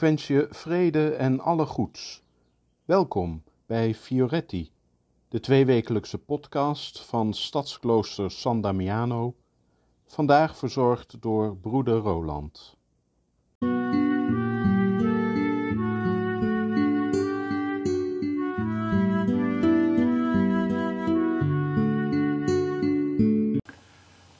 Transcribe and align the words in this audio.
wens 0.00 0.26
je 0.26 0.46
vrede 0.50 1.10
en 1.10 1.40
alle 1.40 1.66
goeds. 1.66 2.22
Welkom 2.84 3.42
bij 3.66 3.94
Fioretti, 3.94 4.70
de 5.28 5.40
tweewekelijkse 5.40 6.18
podcast 6.18 7.00
van 7.00 7.34
Stadsklooster 7.34 8.30
San 8.30 8.60
Damiano, 8.60 9.34
vandaag 10.06 10.56
verzorgd 10.56 11.16
door 11.22 11.56
broeder 11.56 11.96
Roland. 11.96 12.76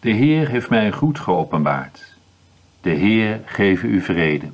De 0.01 0.11
Heer 0.11 0.49
heeft 0.49 0.71
mij 0.71 0.93
goed 0.93 1.19
geopenbaard. 1.19 2.17
De 2.81 2.91
Heer 2.91 3.43
geef 3.45 3.83
u 3.83 4.01
vrede. 4.01 4.49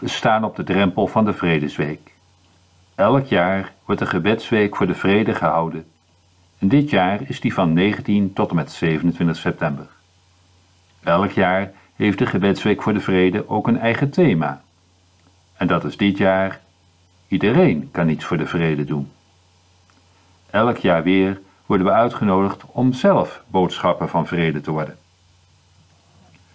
We 0.00 0.08
staan 0.08 0.44
op 0.44 0.56
de 0.56 0.64
drempel 0.64 1.06
van 1.06 1.24
de 1.24 1.32
Vredesweek. 1.32 2.14
Elk 2.94 3.26
jaar 3.26 3.72
wordt 3.84 4.00
de 4.00 4.06
gebedsweek 4.06 4.76
voor 4.76 4.86
de 4.86 4.94
vrede 4.94 5.34
gehouden. 5.34 5.84
En 6.58 6.68
dit 6.68 6.90
jaar 6.90 7.20
is 7.28 7.40
die 7.40 7.54
van 7.54 7.72
19 7.72 8.32
tot 8.32 8.50
en 8.50 8.56
met 8.56 8.72
27 8.72 9.36
september. 9.36 9.86
Elk 11.02 11.30
jaar 11.30 11.72
heeft 11.96 12.18
de 12.18 12.26
gebedsweek 12.26 12.82
voor 12.82 12.92
de 12.92 13.00
vrede 13.00 13.48
ook 13.48 13.66
een 13.66 13.78
eigen 13.78 14.10
thema. 14.10 14.62
En 15.56 15.66
dat 15.66 15.84
is 15.84 15.96
dit 15.96 16.18
jaar: 16.18 16.60
iedereen 17.28 17.88
kan 17.90 18.08
iets 18.08 18.24
voor 18.24 18.38
de 18.38 18.46
vrede 18.46 18.84
doen. 18.84 19.10
Elk 20.50 20.76
jaar 20.76 21.02
weer 21.02 21.40
worden 21.66 21.86
we 21.86 21.92
uitgenodigd 21.92 22.64
om 22.66 22.92
zelf 22.92 23.42
boodschapper 23.46 24.08
van 24.08 24.26
vrede 24.26 24.60
te 24.60 24.70
worden. 24.70 24.98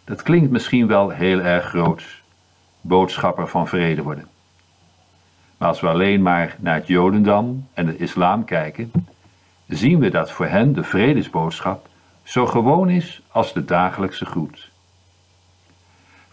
Dat 0.04 0.22
klinkt 0.22 0.52
misschien 0.52 0.88
wel 0.88 1.10
heel 1.10 1.40
erg 1.40 1.66
groots, 1.66 2.24
boodschapper 2.88 3.48
van 3.48 3.68
vrede 3.68 4.04
worden. 4.04 4.28
Maar 5.58 5.68
als 5.68 5.80
we 5.80 5.88
alleen 5.88 6.22
maar 6.22 6.56
naar 6.60 6.76
het 6.76 6.88
Jodendom 6.88 7.68
en 7.74 7.86
de 7.86 7.98
islam 7.98 8.46
kijken, 8.46 8.92
zien 9.68 10.00
we 10.00 10.10
dat 10.10 10.32
voor 10.32 10.46
hen 10.46 10.74
de 10.74 10.84
vredesboodschap 10.84 11.88
zo 12.24 12.46
gewoon 12.46 12.90
is 12.90 13.22
als 13.32 13.54
de 13.54 13.66
dagelijkse 13.66 14.26
groet. 14.26 14.72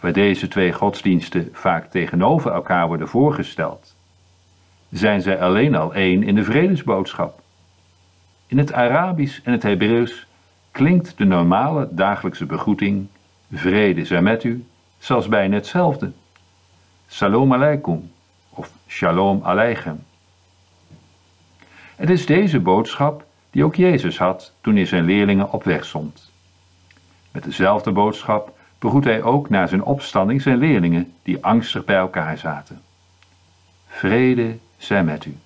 Waar 0.00 0.12
deze 0.12 0.48
twee 0.48 0.72
godsdiensten 0.72 1.48
vaak 1.52 1.90
tegenover 1.90 2.52
elkaar 2.52 2.86
worden 2.86 3.08
voorgesteld, 3.08 3.94
zijn 4.90 5.22
zij 5.22 5.40
alleen 5.40 5.74
al 5.74 5.94
één 5.94 6.22
in 6.22 6.34
de 6.34 6.44
vredesboodschap. 6.44 7.40
In 8.46 8.58
het 8.58 8.72
Arabisch 8.72 9.40
en 9.44 9.52
het 9.52 9.62
Hebreeuws 9.62 10.26
klinkt 10.70 11.19
de 11.19 11.24
normale 11.24 11.88
dagelijkse 11.90 12.46
begroeting 12.46 13.06
vrede 13.52 14.04
zij 14.04 14.22
met 14.22 14.44
u, 14.44 14.64
zelfs 14.98 15.28
bijna 15.28 15.54
hetzelfde. 15.54 16.12
Salam 17.12 17.52
aleikum 17.52 18.10
of 18.50 18.70
shalom 18.86 19.40
aleichem. 19.44 20.04
Het 21.96 22.10
is 22.10 22.26
deze 22.26 22.60
boodschap 22.60 23.24
die 23.50 23.64
ook 23.64 23.74
Jezus 23.74 24.18
had 24.18 24.52
toen 24.60 24.76
hij 24.76 24.86
zijn 24.86 25.04
leerlingen 25.04 25.52
op 25.52 25.64
weg 25.64 25.84
zond. 25.84 26.30
Met 27.30 27.44
dezelfde 27.44 27.90
boodschap 27.90 28.58
begroet 28.78 29.04
hij 29.04 29.22
ook 29.22 29.48
na 29.48 29.66
zijn 29.66 29.82
opstanding 29.82 30.42
zijn 30.42 30.58
leerlingen 30.58 31.12
die 31.22 31.44
angstig 31.44 31.84
bij 31.84 31.96
elkaar 31.96 32.38
zaten. 32.38 32.82
Vrede 33.86 34.58
zij 34.76 35.04
met 35.04 35.24
u. 35.24 35.36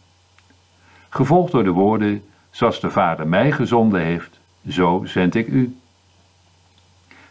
Gevolgd 1.09 1.53
door 1.53 1.65
de 1.65 1.71
woorden 1.71 2.22
Zoals 2.56 2.81
de 2.81 2.91
Vader 2.91 3.28
mij 3.28 3.53
gezonden 3.53 4.00
heeft, 4.00 4.38
zo 4.69 5.03
zend 5.05 5.34
ik 5.34 5.47
u. 5.47 5.76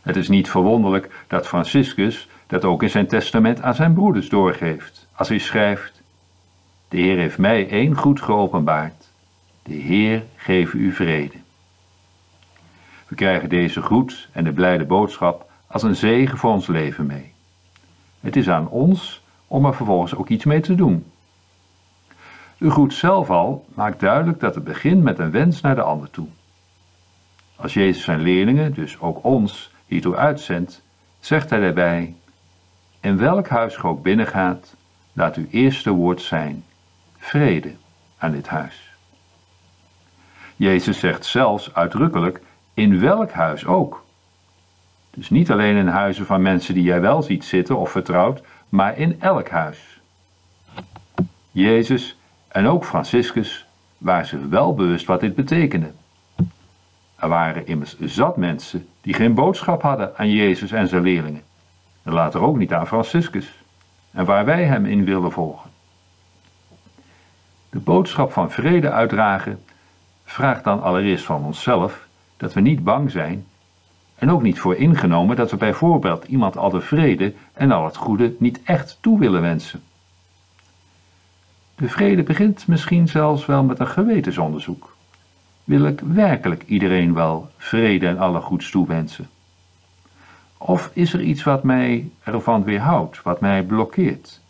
Het 0.05 0.15
is 0.15 0.27
niet 0.27 0.49
verwonderlijk 0.49 1.23
dat 1.27 1.47
Franciscus 1.47 2.27
dat 2.47 2.65
ook 2.65 2.83
in 2.83 2.89
zijn 2.89 3.07
testament 3.07 3.61
aan 3.61 3.75
zijn 3.75 3.93
broeders 3.93 4.29
doorgeeft, 4.29 5.07
als 5.13 5.29
hij 5.29 5.37
schrijft: 5.37 6.01
De 6.89 6.97
Heer 6.97 7.17
heeft 7.17 7.37
mij 7.37 7.69
één 7.69 7.95
goed 7.95 8.21
geopenbaard. 8.21 9.09
De 9.63 9.73
Heer 9.73 10.23
geef 10.35 10.73
u 10.73 10.91
vrede. 10.91 11.35
We 13.07 13.15
krijgen 13.15 13.49
deze 13.49 13.81
groet 13.81 14.29
en 14.31 14.43
de 14.43 14.51
blijde 14.51 14.85
boodschap 14.85 15.51
als 15.67 15.83
een 15.83 15.95
zegen 15.95 16.37
voor 16.37 16.51
ons 16.51 16.67
leven 16.67 17.05
mee. 17.05 17.33
Het 18.19 18.35
is 18.35 18.49
aan 18.49 18.69
ons 18.69 19.23
om 19.47 19.65
er 19.65 19.75
vervolgens 19.75 20.15
ook 20.15 20.29
iets 20.29 20.45
mee 20.45 20.61
te 20.61 20.75
doen. 20.75 21.05
De 22.57 22.71
groet 22.71 22.93
zelf 22.93 23.29
al 23.29 23.65
maakt 23.73 23.99
duidelijk 23.99 24.39
dat 24.39 24.55
het 24.55 24.63
begint 24.63 25.03
met 25.03 25.19
een 25.19 25.31
wens 25.31 25.61
naar 25.61 25.75
de 25.75 25.81
ander 25.81 26.09
toe. 26.09 26.27
Als 27.55 27.73
Jezus 27.73 28.03
zijn 28.03 28.21
leerlingen, 28.21 28.73
dus 28.73 28.99
ook 28.99 29.23
ons, 29.23 29.73
hiertoe 29.85 30.15
uitzendt, 30.15 30.81
zegt 31.19 31.49
hij 31.49 31.59
daarbij: 31.59 32.15
In 32.99 33.17
welk 33.17 33.47
huis 33.47 33.75
ge 33.75 33.87
ook 33.87 34.03
binnengaat, 34.03 34.75
laat 35.13 35.35
uw 35.35 35.45
eerste 35.49 35.91
woord 35.91 36.21
zijn: 36.21 36.63
vrede 37.17 37.73
aan 38.17 38.31
dit 38.31 38.47
huis. 38.47 38.93
Jezus 40.55 40.99
zegt 40.99 41.25
zelfs 41.25 41.73
uitdrukkelijk: 41.73 42.41
in 42.73 42.99
welk 42.99 43.31
huis 43.31 43.65
ook. 43.65 44.05
Dus 45.11 45.29
niet 45.29 45.51
alleen 45.51 45.75
in 45.75 45.87
huizen 45.87 46.25
van 46.25 46.41
mensen 46.41 46.73
die 46.73 46.83
jij 46.83 47.01
wel 47.01 47.21
ziet 47.21 47.45
zitten 47.45 47.77
of 47.77 47.91
vertrouwt, 47.91 48.41
maar 48.69 48.97
in 48.97 49.21
elk 49.21 49.49
huis. 49.49 49.99
Jezus 51.51 52.17
en 52.47 52.67
ook 52.67 52.85
Franciscus 52.85 53.65
waren 53.97 54.25
zich 54.25 54.39
wel 54.49 54.73
bewust 54.73 55.05
wat 55.05 55.19
dit 55.19 55.35
betekende. 55.35 55.91
Er 57.15 57.27
waren 57.27 57.67
immers 57.67 57.99
zat 57.99 58.37
mensen 58.37 58.87
die 59.05 59.13
geen 59.13 59.33
boodschap 59.33 59.81
hadden 59.81 60.17
aan 60.17 60.29
Jezus 60.29 60.71
en 60.71 60.87
zijn 60.87 61.01
leerlingen. 61.01 61.41
En 62.03 62.13
later 62.13 62.41
ook 62.41 62.57
niet 62.57 62.73
aan 62.73 62.87
Franciscus. 62.87 63.63
En 64.11 64.25
waar 64.25 64.45
wij 64.45 64.63
hem 64.63 64.85
in 64.85 65.05
willen 65.05 65.31
volgen. 65.31 65.69
De 67.69 67.79
boodschap 67.79 68.31
van 68.31 68.51
vrede 68.51 68.91
uitdragen 68.91 69.63
vraagt 70.23 70.63
dan 70.63 70.81
allereerst 70.81 71.25
van 71.25 71.43
onszelf 71.43 72.07
dat 72.37 72.53
we 72.53 72.61
niet 72.61 72.83
bang 72.83 73.11
zijn 73.11 73.45
en 74.15 74.31
ook 74.31 74.41
niet 74.41 74.59
voor 74.59 74.75
ingenomen 74.75 75.35
dat 75.35 75.51
we 75.51 75.57
bijvoorbeeld 75.57 76.25
iemand 76.25 76.57
al 76.57 76.69
de 76.69 76.81
vrede 76.81 77.33
en 77.53 77.71
al 77.71 77.85
het 77.85 77.95
goede 77.97 78.35
niet 78.39 78.63
echt 78.63 78.97
toe 79.01 79.19
willen 79.19 79.41
wensen. 79.41 79.83
De 81.75 81.89
vrede 81.89 82.23
begint 82.23 82.67
misschien 82.67 83.07
zelfs 83.07 83.45
wel 83.45 83.63
met 83.63 83.79
een 83.79 83.87
gewetensonderzoek. 83.87 84.94
Wil 85.65 85.85
ik 85.85 85.99
werkelijk 85.99 86.63
iedereen 86.65 87.13
wel 87.13 87.49
vrede 87.57 88.07
en 88.07 88.17
alle 88.17 88.41
goeds 88.41 88.71
toewensen? 88.71 89.29
Of 90.57 90.89
is 90.93 91.13
er 91.13 91.21
iets 91.21 91.43
wat 91.43 91.63
mij 91.63 92.09
ervan 92.23 92.63
weerhoudt, 92.63 93.21
wat 93.21 93.41
mij 93.41 93.63
blokkeert? 93.63 94.41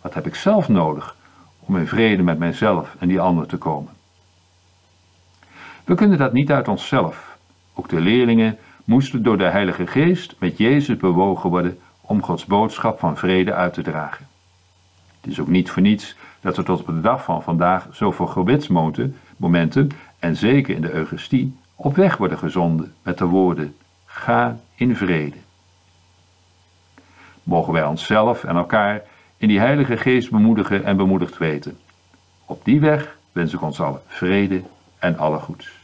Wat 0.00 0.14
heb 0.14 0.26
ik 0.26 0.34
zelf 0.34 0.68
nodig 0.68 1.16
om 1.60 1.76
in 1.76 1.86
vrede 1.86 2.22
met 2.22 2.38
mijzelf 2.38 2.96
en 2.98 3.08
die 3.08 3.20
ander 3.20 3.46
te 3.46 3.56
komen? 3.56 3.92
We 5.84 5.94
kunnen 5.94 6.18
dat 6.18 6.32
niet 6.32 6.50
uit 6.50 6.68
onszelf. 6.68 7.38
Ook 7.74 7.88
de 7.88 8.00
leerlingen 8.00 8.58
moesten 8.84 9.22
door 9.22 9.38
de 9.38 9.44
Heilige 9.44 9.86
Geest 9.86 10.34
met 10.38 10.58
Jezus 10.58 10.96
bewogen 10.96 11.50
worden 11.50 11.78
om 12.00 12.22
Gods 12.22 12.44
boodschap 12.44 12.98
van 12.98 13.16
vrede 13.16 13.54
uit 13.54 13.74
te 13.74 13.82
dragen. 13.82 14.26
Het 15.20 15.32
is 15.32 15.40
ook 15.40 15.48
niet 15.48 15.70
voor 15.70 15.82
niets 15.82 16.16
dat 16.44 16.56
er 16.56 16.64
tot 16.64 16.80
op 16.80 16.86
de 16.86 17.00
dag 17.00 17.24
van 17.24 17.42
vandaag 17.42 17.88
zoveel 17.90 18.26
gebedsmomenten, 18.26 19.90
en 20.18 20.36
zeker 20.36 20.74
in 20.74 20.80
de 20.80 20.92
Eucharistie, 20.92 21.56
op 21.74 21.96
weg 21.96 22.16
worden 22.16 22.38
gezonden 22.38 22.94
met 23.02 23.18
de 23.18 23.24
woorden: 23.24 23.76
Ga 24.04 24.58
in 24.74 24.96
vrede. 24.96 25.36
Mogen 27.42 27.72
wij 27.72 27.84
onszelf 27.84 28.44
en 28.44 28.56
elkaar 28.56 29.02
in 29.36 29.48
die 29.48 29.58
Heilige 29.58 29.96
Geest 29.96 30.30
bemoedigen 30.30 30.84
en 30.84 30.96
bemoedigd 30.96 31.38
weten. 31.38 31.78
Op 32.44 32.64
die 32.64 32.80
weg 32.80 33.16
wens 33.32 33.52
ik 33.52 33.62
ons 33.62 33.80
allen 33.80 34.00
vrede 34.06 34.62
en 34.98 35.18
alle 35.18 35.38
goeds. 35.38 35.83